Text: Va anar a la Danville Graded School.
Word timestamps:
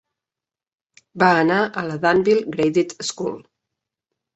Va 1.25 1.29
anar 1.43 1.59
a 1.61 1.85
la 1.91 2.01
Danville 2.09 2.57
Graded 2.59 3.01
School. 3.15 3.41